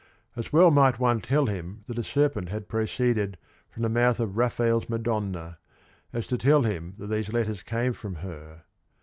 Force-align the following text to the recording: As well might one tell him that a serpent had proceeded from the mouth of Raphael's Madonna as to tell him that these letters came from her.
As 0.35 0.51
well 0.51 0.71
might 0.71 0.97
one 0.97 1.21
tell 1.21 1.45
him 1.45 1.83
that 1.85 1.99
a 1.99 2.03
serpent 2.03 2.49
had 2.49 2.67
proceeded 2.67 3.37
from 3.69 3.83
the 3.83 3.87
mouth 3.89 4.19
of 4.19 4.35
Raphael's 4.35 4.89
Madonna 4.89 5.59
as 6.11 6.25
to 6.25 6.39
tell 6.39 6.63
him 6.63 6.95
that 6.97 7.05
these 7.05 7.31
letters 7.31 7.61
came 7.61 7.93
from 7.93 8.15
her. 8.15 8.63